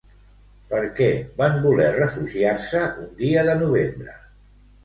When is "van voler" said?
1.41-1.91